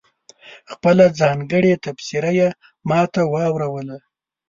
خپله 0.71 1.05
ځانګړې 1.19 1.73
تبصره 1.83 2.31
یې 2.39 2.49
ماته 2.89 3.21
واوروله. 3.33 3.97